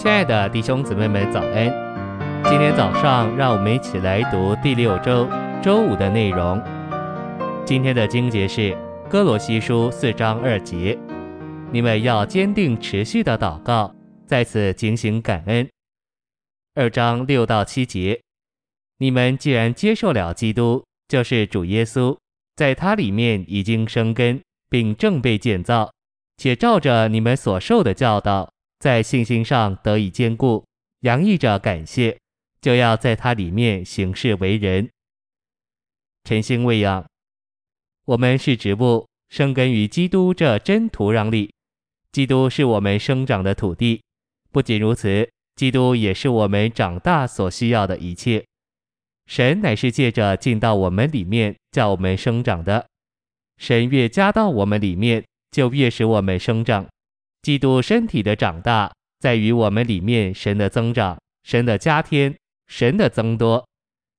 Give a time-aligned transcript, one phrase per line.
[0.00, 1.70] 亲爱的弟兄姊妹们，早安！
[2.44, 5.28] 今天早上，让我们一起来读第六周
[5.62, 6.58] 周五的内容。
[7.66, 8.74] 今天的经节是
[9.10, 10.98] 哥罗西书四章二节：
[11.70, 13.94] 你们要坚定持续的祷告，
[14.26, 15.68] 在此警醒感恩。
[16.74, 18.18] 二章六到七节：
[18.96, 22.16] 你们既然接受了基督，就是主耶稣，
[22.56, 25.92] 在他里面已经生根，并正被建造，
[26.38, 28.50] 且照着你们所受的教导。
[28.80, 30.64] 在信心上得以坚固，
[31.00, 32.18] 洋溢着感谢，
[32.62, 34.88] 就要在它里面行事为人。
[36.24, 37.06] 晨星喂养，
[38.06, 41.52] 我们是植物，生根于基督这真土壤里。
[42.10, 44.02] 基督是我们生长的土地。
[44.50, 48.42] 不仅如此，基督也是我们长大所需要的一切。
[49.26, 52.86] 神乃是借着进到我们里面，叫我们生长的。
[53.58, 56.88] 神越加到我们里面，就越使我们生长。
[57.42, 63.66] 基督身体的长大，在于我们里面神的增长、神的加添、神的增多。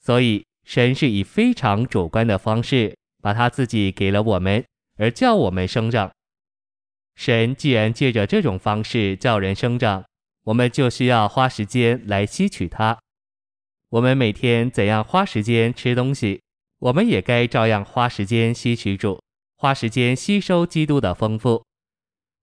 [0.00, 4.64] 所以，神是以非常主观的方式，把他自己给了我们，
[4.96, 6.10] 而叫我们生长。
[7.16, 10.04] 神既然借着这种方式叫人生长，
[10.44, 12.96] 我们就需要花时间来吸取它。
[13.88, 16.40] 我们每天怎样花时间吃东西，
[16.78, 19.20] 我们也该照样花时间吸取主，
[19.56, 21.64] 花时间吸收基督的丰富。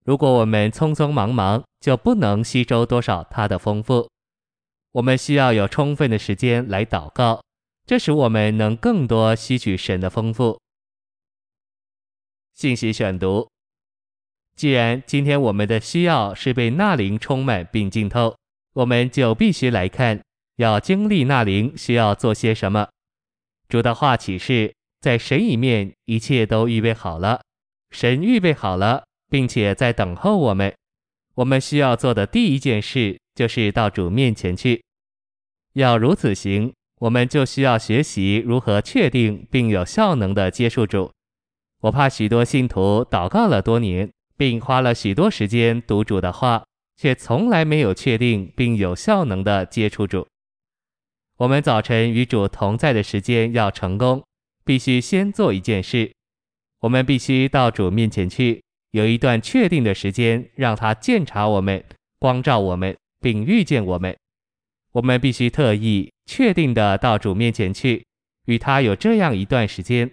[0.04, 4.08] 如果我们匆匆忙忙，就不能吸收多少它的丰富。
[4.92, 7.42] 我们需要有充分的时间来祷告，
[7.86, 10.60] 这使我们能更多吸取神的丰富。
[12.54, 13.48] 信息选读：
[14.54, 18.36] 既然今天我们的需要是被那灵充满并浸透，
[18.74, 20.22] 我们就必须来看，
[20.56, 22.88] 要经历那灵需要做些什么。
[23.68, 27.40] 主的话启示，在神里面一切都预备好了，
[27.90, 29.04] 神预备好了。
[29.34, 30.72] 并且在等候我们，
[31.34, 34.80] 我们需要做的第一件事就是到主面前去。
[35.72, 41.10] 要如此行，我们就需要学习如何确定并有效能的接触主。
[41.80, 46.64] 我怕许多信徒祷告了多年，并花了许多时间读主的话，
[46.96, 50.24] 却从来没有确定并有效能的接触主。
[51.38, 54.22] 我们早晨与主同在的时间要成功，
[54.64, 56.12] 必须先做一件事，
[56.82, 58.62] 我们必须到主面前去。
[58.94, 61.84] 有一段确定的时间，让他鉴察我们、
[62.20, 64.16] 光照我们，并遇见我们。
[64.92, 68.06] 我们必须特意、确定的到主面前去，
[68.46, 70.08] 与他有这样一段时间。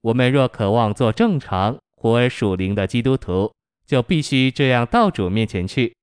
[0.00, 3.52] 我们若渴望做正常、活而属灵的基督徒，
[3.86, 5.94] 就必须这样到主面前去。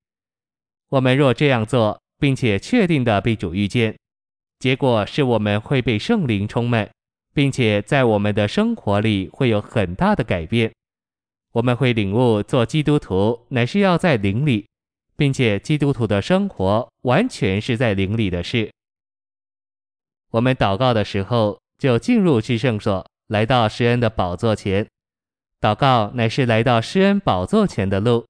[0.88, 3.94] 我们若这样做，并且确定的被主遇见，
[4.58, 6.90] 结果是我们会被圣灵充满，
[7.34, 10.72] 并且在我们的生活里会有很大的改变。
[11.52, 14.66] 我们会领悟，做基督徒乃是要在灵里，
[15.16, 18.70] 并且基督徒的生活完全是在灵里的事。
[20.30, 24.86] 我们祷告的时候，就进入至圣所，来到施恩的宝座前。
[25.60, 28.26] 祷告乃是来到施恩宝座前的路。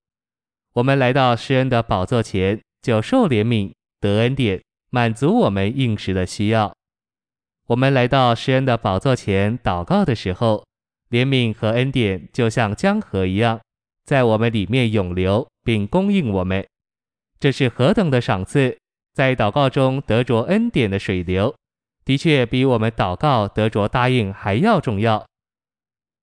[0.74, 4.60] 我们来到施恩的宝座前，就受怜悯、得恩典，
[4.90, 6.74] 满足我们应时的需要。
[7.68, 10.66] 我们来到施恩的宝座前祷告的时候，
[11.12, 13.60] 怜悯和恩典就像江河一样，
[14.06, 16.66] 在我们里面涌流，并供应我们。
[17.38, 18.78] 这是何等的赏赐！
[19.12, 21.54] 在祷告中得着恩典的水流，
[22.02, 25.26] 的确比我们祷告得着答应还要重要。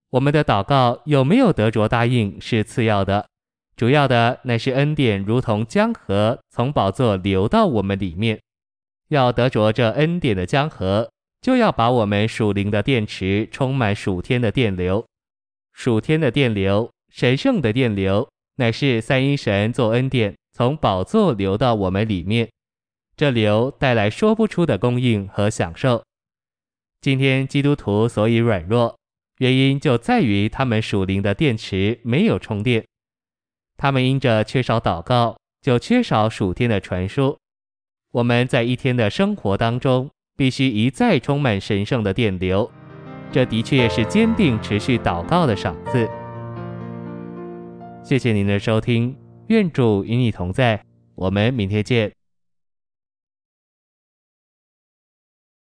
[0.09, 3.27] 我们的祷告有没有得着答应是次要的，
[3.75, 8.39] 主要的乃是恩典如同江河从宝座流到我们里面。
[9.09, 11.11] 要得着这恩典的江河。
[11.41, 15.05] 就要把我们属灵的电池充满属天的电流，
[15.71, 22.49] 属天的电流，神圣的电流，乃是三一神做恩典从宝座流到我们里面，
[23.15, 26.03] 这流带来说不出的供应和享受。
[26.99, 28.97] 今天基督徒所以软弱，
[29.37, 32.85] 原因就在于他们属灵的电池没有充电，
[33.77, 37.37] 他们因着缺少祷告，就缺少属天的传输。
[38.11, 40.09] 我们在一天的生活当中。
[40.39, 42.71] 必须一再充满神圣的电流，
[43.29, 46.09] 这的确是坚定持续祷告的赏赐。
[48.01, 49.13] 谢谢您的收听，
[49.49, 50.81] 愿主与你同在，
[51.15, 52.18] 我们明天见。